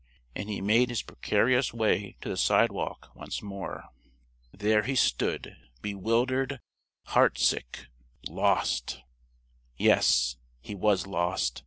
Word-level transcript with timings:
And 0.33 0.49
he 0.49 0.61
made 0.61 0.89
his 0.89 1.03
precarious 1.03 1.75
way 1.75 2.17
to 2.21 2.29
the 2.29 2.35
sidewalk 2.35 3.11
once 3.13 3.43
more. 3.43 3.83
There 4.51 4.81
he 4.81 4.95
stood, 4.95 5.55
bewildered, 5.83 6.59
heartsick 7.09 7.85
lost! 8.27 8.97
Yes, 9.77 10.37
he 10.59 10.73
was 10.73 11.05
lost. 11.05 11.59